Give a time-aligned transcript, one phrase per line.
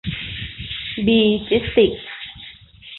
[1.05, 2.11] บี จิสติกส์